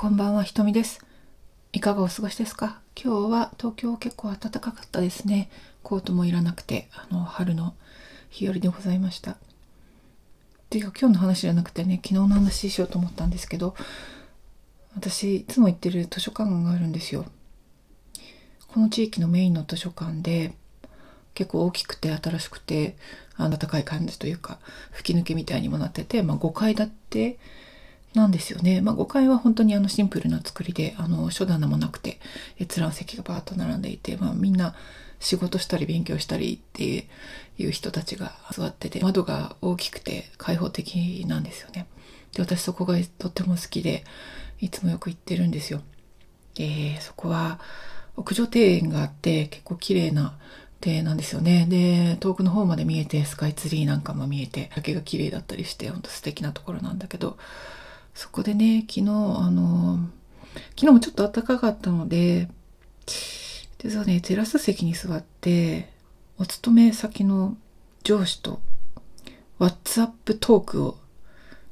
[0.00, 1.04] こんばんは、ひとみです。
[1.72, 2.78] いかがお過ごしですか？
[2.94, 5.50] 今日は東京結構暖かかったですね。
[5.82, 7.74] コートもいらなくて、あの、春の
[8.30, 9.32] 日和でございました。
[9.32, 9.36] っ
[10.70, 13.74] ていうか今日の話じゃなくてね、昨日の話しようと思ったんですけど、
[14.94, 17.24] 私、いつも行ってる図書館があるんですよ。
[18.68, 20.52] この地域のメインの図書館で、
[21.34, 22.96] 結構大きくて新しくて、
[23.36, 24.60] 暖かい感じというか、
[24.92, 27.38] 吹き抜けみたいにもなってて、まあ5階建て
[28.14, 28.80] なんですよね。
[28.80, 32.20] まあ5階は本当にあのシンプルな作りで、あの書棚もなくて、
[32.60, 34.74] 閲覧席がバーッと並んでいて、まあみんな
[35.20, 37.08] 仕事したり勉強したりって
[37.58, 41.86] いう人たちが座ってて、窓が大きくて開放的なんですよね。
[42.32, 44.04] で、私そこがとっても好きで、
[44.60, 45.80] いつもよく行ってるんですよ。
[46.54, 47.60] で、そこは
[48.16, 50.36] 屋上庭園があって結構綺麗な
[50.84, 51.66] 庭園なんですよね。
[51.68, 57.36] で、遠くの方まで見えてスカイツリーなんかも見えて、竹が綺麗だったりして、ほんと素敵なところなんだけど、
[58.18, 60.00] そこでね、昨日、あの、
[60.70, 62.48] 昨日もちょっと暖かかったので、
[63.78, 65.88] で、そうね、テラス席に座って、
[66.36, 67.56] お勤め先の
[68.02, 68.60] 上司と、
[69.60, 70.98] ワッツアップトークを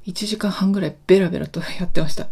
[0.06, 2.29] 1時間半ぐらいベラベラと やってました。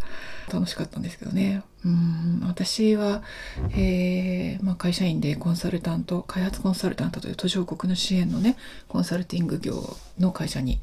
[0.52, 1.64] 楽しかったんですけどね。
[1.84, 3.24] うん私は、
[3.70, 10.80] えーまあ、会社員でコンサルタント、開発コンサルタントという途上国の支援のね、コンサルティング業の会社に、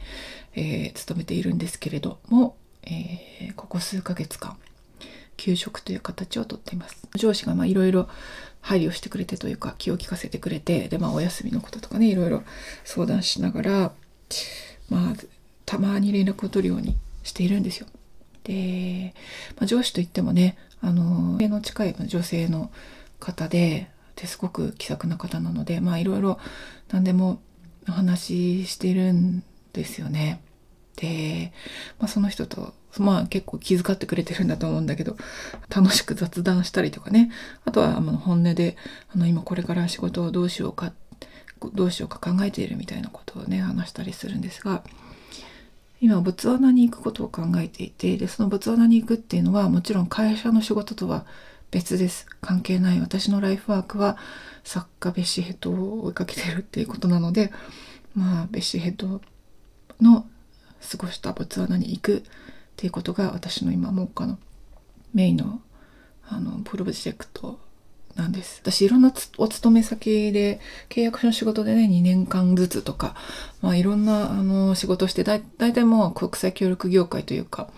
[0.53, 4.57] えー勤めているんですけれども、えーここ数ヶ月間、
[5.37, 7.07] 休職という形をとっています。
[7.15, 8.07] 上司がいろいろ
[8.61, 12.43] 配慮してくれてというか気を利かせてくれて、でまあお休みのこととかね、いろいろ
[12.83, 13.91] 相談しながら、
[14.89, 15.13] まあ
[15.65, 17.87] たまに連絡を取るようにしているんですよ。
[18.43, 19.13] で、
[19.57, 22.71] まあ、上司といってもね、あの、家の近い女性の
[23.19, 26.39] 方で、ですごく気さくな方なので、まあいろいろ
[26.91, 27.41] 何でも
[27.87, 29.43] お話ししてるん
[29.73, 30.41] ですよね。
[31.01, 31.51] で、
[31.99, 35.17] まあその人と、まあ結構気遣ってくれてるんだと思うんだけど、
[35.75, 37.31] 楽しく雑談したりとかね、
[37.65, 38.77] あとはあの本音で、
[39.13, 40.93] あの今これから仕事をどうしようか、
[41.73, 44.83] どうしようか考えているみたいなことをね、話したりするんですが、
[45.99, 51.25] 今、ボツワナに行くことを考えていて、で、そのボツワナに行くっていうのは、もちろん会社の仕事とは
[51.69, 52.25] 別です。
[52.41, 52.99] 関係ない。
[52.99, 54.17] 私のライフワークは、
[54.63, 57.51] 作家ベッシヘッドを追いかけてるっていうことなので、
[58.15, 59.21] まあ、ベッシーヘッド
[60.01, 60.25] の
[60.89, 62.21] 過ごしたボツワナに行くっ
[62.75, 64.37] ていうことが、私の今、目下の
[65.13, 65.61] メインの、
[66.27, 67.59] あの、プロジェクト
[68.15, 68.61] なんです。
[68.63, 70.59] 私いろんなお勤め先で
[70.89, 73.15] 契約書の仕事でね、2年間ずつとか、
[73.61, 77.69] まあいろんなあの仕事してだ、大体もう国際協力業界というか、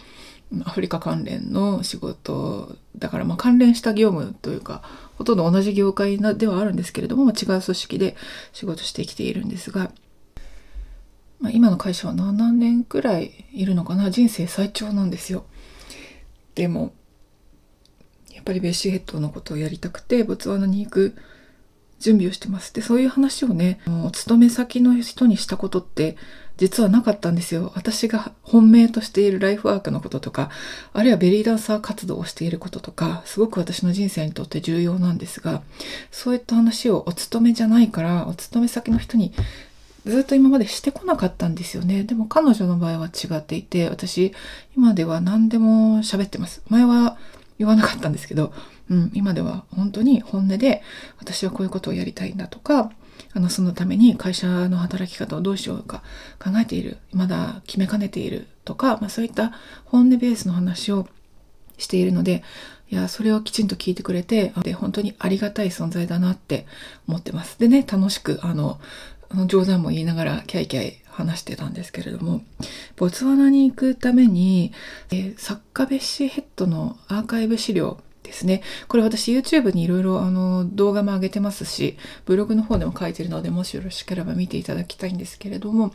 [0.66, 4.82] アフリカ関連の仕事、だからまあ関連した業務というか、
[5.18, 8.16] ほとんど同じ業界ではあるんですけれども、違う組織で
[8.54, 9.92] 仕事してきているんですが、
[11.44, 14.10] まあ、今の会社は7年くらいいるのかな？
[14.10, 15.44] 人生最長なんですよ。
[16.56, 16.94] でも、
[18.32, 21.16] やっぱりベッシーヘッドのことをやりたくて、ボツワナに行く
[22.00, 22.74] 準備をしてます。
[22.74, 26.16] で、そういう話をね、お勤め先の人にしたことって、
[26.56, 27.74] 実はなかったんですよ。
[27.76, 30.50] 私が本命としているライフワークのこととか、
[30.94, 35.62] あるいはベリーダンサー活動をしていることとか、すごく私の人生にとって重要なんですが、
[36.10, 39.34] そういった話をお勤めじゃないから、お勤め先の人に
[40.06, 42.04] ずっと今までしてこなかったんですよね。
[42.04, 44.34] でも彼女の場合は違っていて、私、
[44.76, 46.62] 今では何でも喋ってます。
[46.70, 47.18] 前は
[47.58, 48.54] 言わなかったんですけど、
[48.90, 50.84] うん、今では本当に本音で、
[51.20, 52.92] 私はこういうことをやりたいんだとか、
[53.34, 56.04] あの、そのために会社の働き方をどうしようか
[56.40, 59.54] 考えている、まだ決めかねているとか、まあそういった
[59.86, 61.08] 本音ベースの話を
[61.78, 62.44] しているので、
[62.92, 66.68] いや、それをきちんと聞いてくれて、で、本当にありがたい存在だなって
[67.08, 67.58] 思ってます。
[67.60, 68.80] でね、楽しく、あの、
[69.36, 72.42] の冗談も言いながらキャイキャイ話してたんですけれども、
[72.96, 74.72] ボツワナに行くために、
[75.12, 78.64] えー作家ベッシーヘッドのアーカイブ資料ですね。
[78.88, 85.94] これ私 YouTube にいろいろあの動画も上げてますし、ブログの方でも書いてるので、もしよろしければ見ていただきたいんですけれども、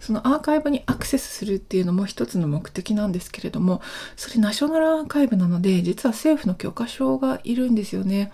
[0.00, 3.82] そのアーカイブにアクセスするっていうのも一つの目的なんですけれども、
[4.16, 8.32] それナショナルアーカイブなので、実は政府の許可証がいるんですよね。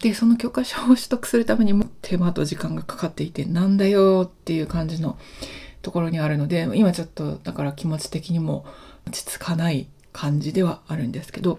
[0.00, 5.18] で、その許可証を取得するためにも手間と時間がかかっていて、なんだよっていう感じの
[5.82, 8.64] ところにあるので、今ちょっとだから気持ち的にも
[9.06, 11.58] 落ち着かない感じではあるんですけど、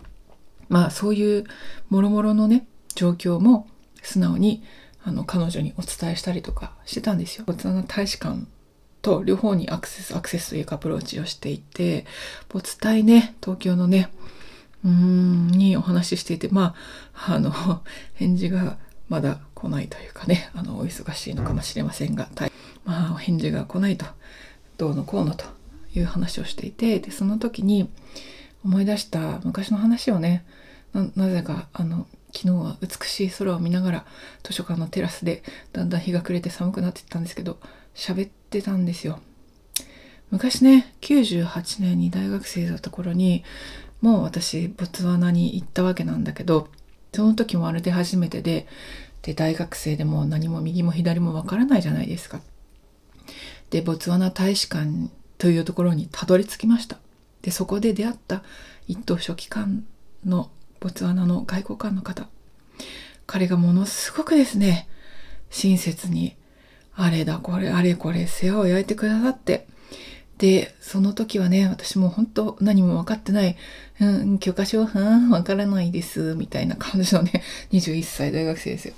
[0.70, 1.46] まあそういう
[1.90, 2.66] 諸々のね、
[2.96, 3.68] 状況も
[4.02, 4.64] 素直に
[5.04, 7.44] あの彼女にお伝えしたりとかしてたんですよ。
[7.46, 8.46] ボツワナ大使館
[9.02, 12.06] と両方にアクセス、アクセスというかアプローチをしていて、
[12.50, 14.10] ボツタイね、東京のね、
[14.86, 16.76] うん、にお話ししていて、ま
[17.14, 17.52] あ、あの、
[18.16, 18.78] 返事が
[19.10, 22.30] まだ来ないというかね、あの、お忙しいのかもしれませんが、
[22.86, 24.06] まあ、お返事が来ないと、
[24.78, 25.46] どうのこうのと
[25.94, 27.90] いう話をしていて、で、その時に、
[28.64, 30.46] 思い出した昔の話をね
[30.94, 34.06] なぜかあの昨日は美しい空を見ながら
[34.44, 37.60] 図書館のテラスでだんだん日が暮れて寒くなってったんですけど
[37.96, 39.20] 喋ってたんですよ。
[40.32, 43.44] 昔ね98年に大学生だった頃に
[44.02, 46.70] もう私ボツワナに行ったわけなんだけど
[47.14, 48.68] その時もあれで初めてで
[49.22, 52.42] で大学生でも何も右も左もわからないじゃないですか。
[53.70, 57.00] でボツワナ大使館というところにたどり着きました。
[57.42, 58.44] でそこで出会った
[58.88, 59.86] 一等書記官
[60.26, 60.50] の
[60.80, 62.30] ボツワナの外交官の方。
[63.28, 64.88] 彼がものすごくですね
[65.52, 66.36] 親切に
[66.96, 69.68] あれだこれあれこれ世話を焼いてくださって
[70.40, 73.58] でその時はね私も本当何も分かってない
[74.00, 78.94] 「うん許可証は分からないです」みたいな感じのね 21歳大学生ですよ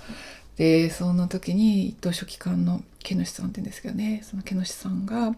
[0.57, 5.35] でその時に一等書記官の毛主さんって言うんですけどねその毛主さんが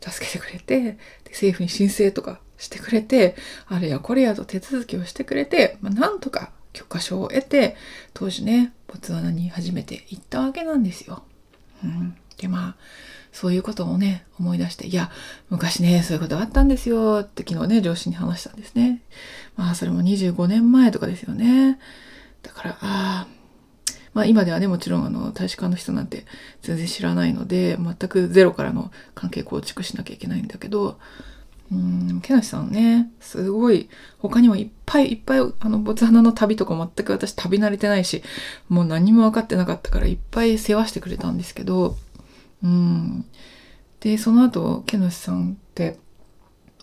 [0.00, 0.98] 助けてくれてで
[1.30, 3.34] 政府に申請とかしてくれて
[3.66, 7.76] あれやこれやと手続きをしてくれて、まあ、なんとか許可証を得て
[8.14, 11.24] 当時ねボツワナに初めて行ったわけなんですよ。
[11.82, 12.76] うん、でまあ
[13.32, 15.10] そういうことをね思い出していや
[15.50, 19.02] 昔ねそういうことあったんですよって昨日ね上司に話したんですね。
[19.56, 21.78] まあそれも25年前とかですよね。
[22.42, 23.26] だからああ
[24.14, 26.26] まあ今ではね、もちろんあの大使館の人なんて
[26.60, 30.98] 全然知らないので、全くゼロからの関係構築しなきゃいけないんだけど、
[31.72, 33.88] うん、木梨さんね、すごい、
[34.18, 38.22] 他にもいっぱいいっぱい、あの、ボツワナの旅とか全く私旅慣れてないし、
[38.68, 41.96] もう何も分かってなかったからいっぱい世話してくれたんですけど、
[42.62, 43.24] うん。
[44.00, 45.98] で、その後、木梨さんって、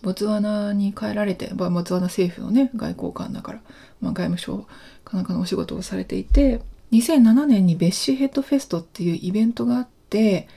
[0.02, 3.60] ボツワナに帰られて、ボツワナ政府のね、外交官だから、
[4.00, 4.66] まあ、外務省
[5.04, 6.62] かなんかのお仕事をされていて、
[6.92, 10.48] 2007年にベッシーヘッドフェストっていうイベントがあって、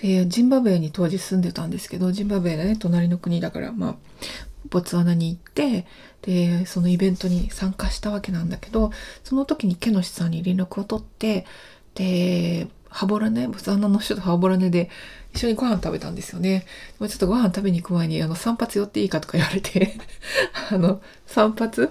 [0.00, 3.96] でジンバブエに当時住んでたんですけどジンバブエがね隣の国だからまあ
[4.70, 5.86] ボツワナに行って
[6.22, 8.90] でそのイベントに参加したわけなんだけど
[9.24, 11.46] その時にケノシさんに連絡を取って
[11.94, 14.90] でハボラネボツワナの首都ハボラネで
[15.34, 16.64] 一緒にご飯食べたんですよね。
[16.98, 19.98] ちょっとご飯食べに行く前にあの散髪寄っていいかとか言われて
[20.70, 21.88] あの散髪？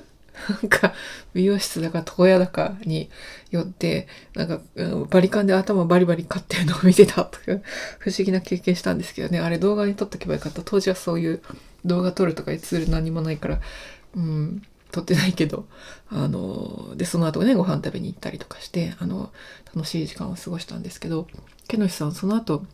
[0.49, 0.93] なんか、
[1.33, 3.09] 美容室だか床屋だかに
[3.49, 4.61] よって、なんか、
[5.09, 7.43] バリカンで頭バリバリ買ってるのを見てたとか、
[7.97, 10.61] 不思議な経験したんですけどね、あれ動画に撮っとけばよかった。
[10.63, 11.41] 当時はそういう
[11.85, 13.61] 動画撮るとかいうツール何もないから、
[14.15, 14.61] うん、
[14.91, 15.65] 撮ってないけど、
[16.09, 19.31] あの、で、その後ね、ご飯食べに行ったりとかして、あの、
[19.73, 21.27] 楽しい時間を過ごしたんですけど、
[21.67, 22.65] ケノシさん、その後、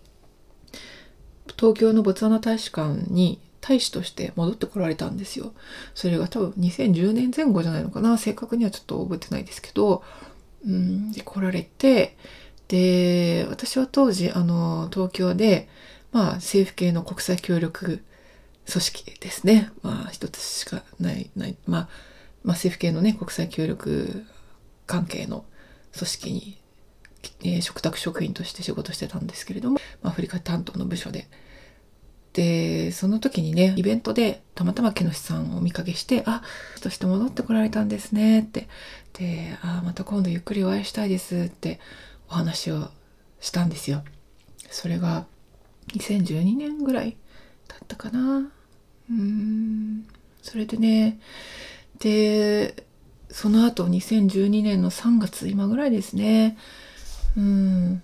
[1.57, 5.53] 東京のボツワナ大使館に大使として戻ってこられたんですよ。
[5.93, 10.03] それが多分2010年前後じゃないのかな正確にはちょっと覚えてないですけど、
[10.65, 12.17] うん、で来られて
[12.67, 15.69] で私は当時あの東京で、
[16.11, 18.03] まあ、政府系の国際協力
[18.69, 19.71] 組織ですね。
[19.81, 21.81] まあ一つしかないないまあ、
[22.43, 24.25] まあ、政府系のね国際協力
[24.85, 25.45] 関係の
[25.97, 26.57] 組織に、
[27.43, 31.27] えー、嘱託職員として仕事してたんですけれども、アフリカ担当の部署で。
[32.33, 36.41] でその時にねイベントでたまたま毛主さんをお見かけして「あ
[36.81, 38.67] として戻ってこられたんですね」って。
[39.13, 41.79] で「あまた今度ゆっくりお会いしたいです」って
[42.29, 42.89] お話を
[43.39, 44.03] したんですよ。
[44.71, 45.27] それが
[45.89, 47.17] 2012年ぐらい
[47.73, 48.51] だったかな。
[49.09, 50.05] うん。
[50.41, 51.19] それでね
[51.99, 52.85] で
[53.29, 56.57] その後2012年の3月今ぐらいですね。
[57.37, 58.03] うん。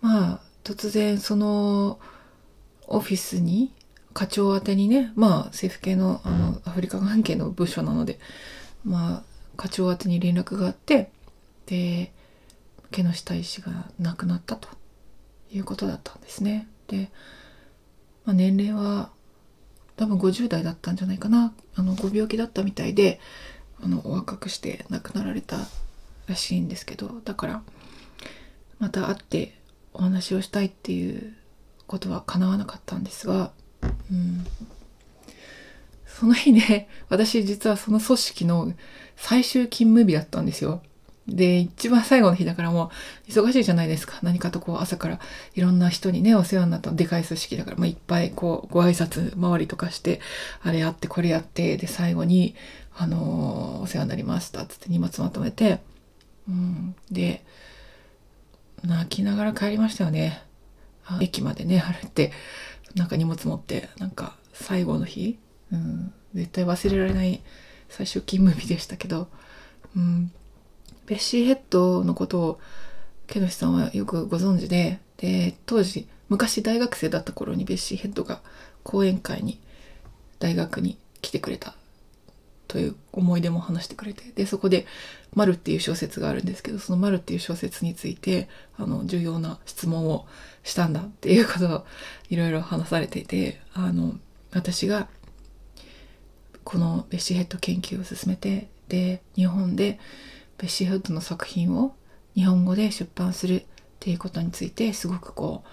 [0.00, 1.98] まあ突然その
[2.86, 3.72] オフィスに
[4.12, 8.18] 課長宛てにねまあ政府系のあのアフリカ関係の部署なので
[8.84, 9.22] まあ
[9.56, 11.10] 課長宛てに連絡があって
[11.66, 12.12] で
[12.92, 14.68] 毛の大使が亡くなったと
[15.50, 16.68] いうことだったんですね。
[16.86, 17.10] で、
[18.24, 19.10] まあ、年齢は
[19.96, 23.20] 多分50代だったんじゃないかなあのご病気だったみたいで
[23.82, 25.58] あのお若くして亡くなられた
[26.28, 27.62] らしいんですけどだから
[28.78, 29.54] また会って
[29.92, 31.34] お話をしたいっていう
[31.86, 33.52] ことは叶わなかったんですが、
[34.10, 34.46] うん、
[36.06, 38.72] その日ね私実はその組織の
[39.16, 40.82] 最終勤務日だったんですよ。
[41.28, 42.90] で、一番最後の日だからも
[43.28, 44.18] う忙しいじゃないですか。
[44.22, 45.20] 何かとこう朝から
[45.54, 50.20] いろんな人にね、お世話になったでかい組織だから、まあ、いっぱいこうご挨拶回りとかして、
[50.62, 52.54] あれやってこれやって、で、最後に、
[52.96, 55.80] あのー、お世話になりましたつって荷物まとめて、
[56.48, 57.44] うん、で、
[58.84, 60.42] 泣きながら帰りましたよね。
[61.20, 62.32] 駅までね歩いて
[62.94, 65.38] なんか荷物持ってなんか最後の日、
[65.72, 67.42] うん、絶対忘れられない
[67.88, 69.28] 最終勤務日でしたけど、
[69.96, 70.32] うん、
[71.06, 72.60] ベッシーヘッドのことを
[73.26, 78.40] ケノシさんはよくご存知でで当時昔大学生だった頃にベッシーヘッドが
[78.82, 79.60] 講演会に
[80.38, 81.74] 大学に来てくれた
[82.68, 84.86] という思い出も話してくれてでそこで
[85.34, 90.26] 「丸っていう小説があるんですけどその「丸っていう小説についてあの重要な質問を
[90.62, 91.86] したんだっていうことを
[92.30, 94.18] いろいろ話されていてあの
[94.52, 95.08] 私が
[96.64, 99.98] このベッシーヘッド研究を進めてで日本で
[100.62, 101.96] ベッシーヘッドの作品を
[102.36, 103.64] 日本語で出版するっ
[103.98, 105.64] ていうことについてすごくこ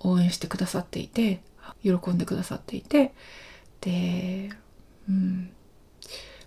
[0.00, 1.40] う応援してくださっていて
[1.82, 3.12] 喜んでくださっていて。
[3.80, 4.50] で、
[5.08, 5.50] うん、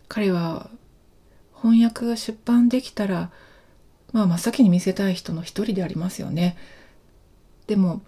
[0.07, 0.69] 彼は
[1.61, 3.29] 翻訳が出版できたら、
[4.13, 6.57] まあ、真っ先に見せたい人の一人でありますよね。
[7.67, 8.01] でも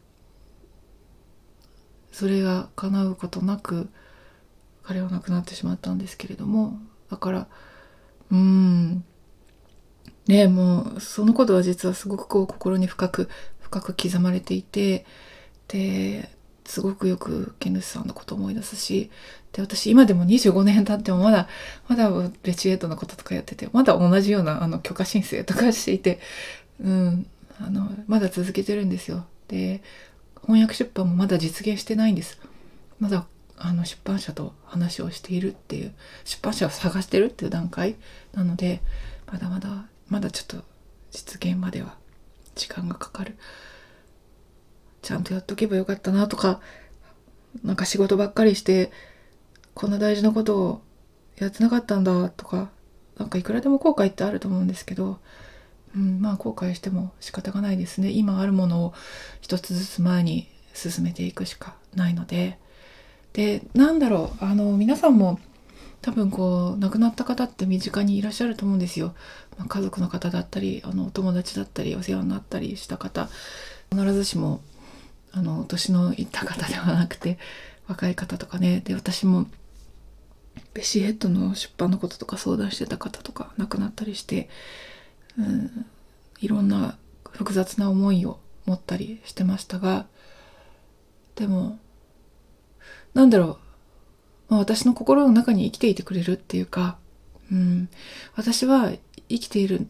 [2.14, 3.90] それが叶うことなく
[4.84, 6.80] 彼は亡くなってしまったんですけれども。
[7.12, 7.48] だから
[8.32, 9.04] うん。
[10.28, 13.30] ねもうそのことは実はすごくこう心に深く
[13.62, 15.06] 深く刻まれていて
[15.68, 16.30] で
[16.66, 19.10] すごくよくケヌスさんのことを思い出すし
[19.52, 21.48] で私今でも25年経ってもまだ
[21.88, 22.10] まだ
[22.42, 26.20] ベチエートのこととかやっててまだ同じようなあの許可申請とかしていて、
[26.80, 27.26] うん、
[27.60, 29.26] あのまだ続けてるんですよ。
[29.48, 29.82] で
[30.42, 32.40] 翻訳出版もまだ実現してないんです。
[33.00, 33.26] まだ
[33.58, 35.94] あの出版社と話をしているっていう
[36.26, 37.96] 出版社を探してるっていう段階
[38.34, 38.82] なので
[39.32, 40.64] まだまだまだちょっと
[41.10, 41.96] 実現までは
[42.54, 43.36] 時間がかかる。
[45.02, 46.62] ちゃんとやっとけばよかったなとか
[47.64, 48.92] なんか仕事ばっかりして
[49.74, 50.82] こんな大事なことを
[51.38, 52.70] やってなかったんだとか
[53.18, 55.18] なんかいくらでも後悔ってあると思うんですけど、
[55.96, 58.12] うん、まあ後悔しても仕方がないですね。
[58.12, 58.94] 今あるものを
[59.42, 62.60] 一つずつ前に進めていくしかないので。
[63.34, 65.40] でなんだろうあの皆さんも
[66.04, 69.16] 多分こう亡くなった方って身近にいらっしゃると思うんですよ。
[69.58, 73.30] まあ、家族の方だったりあのお友達だったりお世話になったりした方。
[73.90, 74.62] 必ずしも
[75.32, 77.40] あの年のいった方ではなくて
[77.88, 78.82] 若い方とかね。
[78.84, 79.48] で私も
[80.74, 84.50] ベシーヘッドの出版のこととか相談してた方とか亡くなったりして、
[85.40, 85.86] うん、
[86.42, 86.98] いろんな
[87.32, 90.06] 複雑な思いを持ったりしてましたが
[91.36, 91.80] でも
[93.14, 93.58] なんだろう、
[94.54, 96.98] まあ、私の心の中に生きていてくれるっていうか、
[97.52, 97.90] うん、
[98.36, 98.92] 私は
[99.28, 99.88] 生きている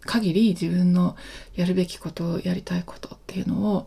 [0.00, 1.14] 限り自分の
[1.54, 3.86] やるべきことやりたいことっていうのを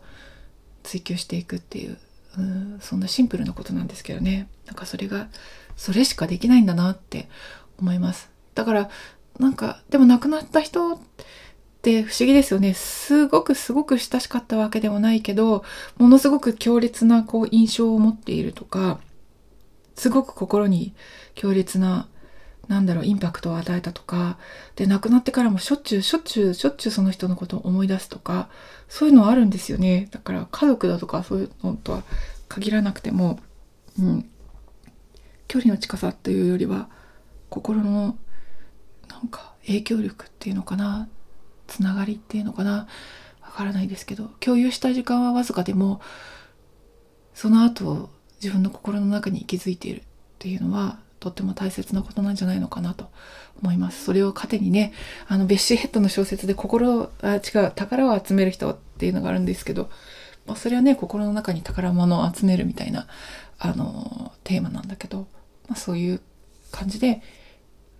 [0.84, 1.98] 追求していくっていう、
[2.38, 4.48] うん、そんなシンプルなことなんですけどね。
[4.66, 5.26] なんかそれが
[5.76, 7.28] それしかできないんだなって
[7.80, 8.30] 思います。
[8.54, 8.90] だから
[9.40, 10.98] なんかでも亡くなった人っ
[11.82, 12.74] て不思議ですよね。
[12.74, 15.64] すごくすごく親しかったわけではないけど
[15.98, 19.00] ものすごく強烈なこう印象を持っているとか
[20.02, 20.94] すごく心に
[21.36, 22.08] 強烈な
[22.66, 24.36] なんだろうインパクトを与えたとか
[24.74, 28.48] で亡くなってからもしょっちゅうしょっちゅうしょっちゅうその人のことを思い出すとか
[28.88, 30.08] そういうのはあるんですよね。
[30.10, 32.02] だから家族だとかそういうのとは
[32.48, 33.38] 限らなくても、
[33.96, 34.28] うん、
[35.46, 36.88] 距離の近さというよりは
[37.48, 38.16] 心の
[39.08, 41.08] なんか影響力っていうのかな
[41.68, 42.88] つながりっていうのかな
[43.40, 46.00] わからないですけど共有した時間はわずかでも
[47.34, 48.10] その後
[48.42, 50.02] 自分の心の中に息づいているっ
[50.40, 53.08] ていうのはとっても大切なことなんじゃないのかなと
[53.62, 54.04] 思います。
[54.04, 54.92] それを糧にね、
[55.28, 59.88] あの、ベッシーヘッドの小説で心、あ、違う、宝を集める人っていうのがあるんですけど、
[60.46, 63.06] まあ、それはね、心の中に宝物を集めるみたいな、
[63.60, 65.28] あの、テーマなんだけど、
[65.68, 66.20] まあ、そういう
[66.72, 67.22] 感じで、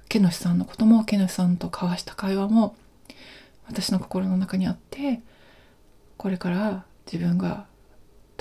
[0.09, 2.75] ケノシさんのことも、ケノシさんと交わした会話も、
[3.69, 5.21] 私の心の中にあって、
[6.17, 7.67] これから自分が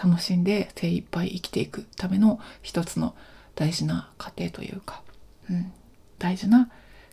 [0.03, 3.15] 楽しんで精一杯生きていくための一つの
[3.55, 5.01] 大事な過程というか、
[5.49, 5.71] うん、
[6.17, 6.69] 大事な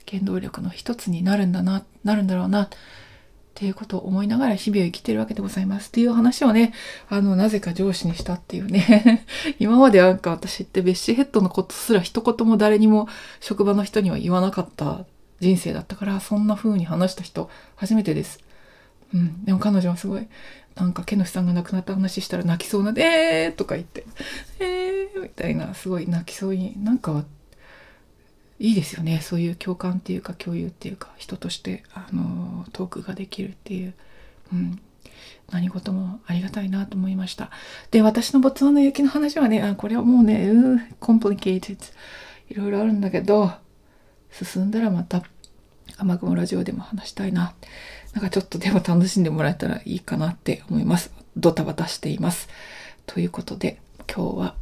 [0.08, 2.68] 原動力の一つになるんだな、なるんだろうな、っ
[3.54, 5.88] ていうことを思いながら日々を生きてるわけでございます。
[5.88, 6.72] っていう話をね、
[7.08, 9.26] あの、なぜか上司にしたっていうね。
[9.58, 13.08] 今までなんか私ってベッシーヘッドのことすら一言も誰にも
[13.40, 15.04] 職場の人には言わなかった
[15.40, 18.38] 人生だったから、そんな風に話した人初めてです。
[19.12, 19.44] うん。
[19.44, 20.28] でも彼女はすごい、
[20.78, 24.06] なんか、ケノシさんが亡くなった話したら泣きそうなで、えーとか言って、
[24.60, 27.24] えーみたいな、すごい泣きそうに、なんか、
[28.60, 29.20] いいですよね。
[29.20, 33.94] そういう共感っていうか、共有っていうか、人として、あの、トークができるっていう、
[34.52, 34.80] うん。
[35.50, 37.50] 何事もありがたいなと思いました。
[37.90, 41.92] で、私のボツワナ雪の話はね、あ、これはもうね、うん、コンプリケイティ
[42.50, 43.50] いろいろあるんだけど、
[44.30, 45.22] 進んだらまた、
[45.96, 47.54] 雨雲ラジオでも話したいな。
[48.14, 51.12] なんかちょっとでも楽しんでもらえたらいいかなって思います。
[51.36, 52.48] ドタバタしています。
[53.06, 53.80] ということで、
[54.12, 54.54] 今日は、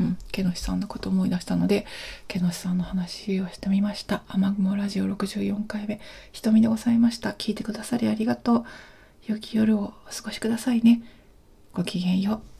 [0.00, 1.86] うん、ケノシさんのことを思い出したので、
[2.28, 4.22] ケノシさんの話をしてみました。
[4.28, 6.00] 雨雲ラジオ64回目、
[6.32, 7.30] 瞳でございました。
[7.30, 8.64] 聞いてくださりありがとう。
[9.26, 11.02] 良き夜をお過ごしくださいね。
[11.72, 12.53] ごきげんよう。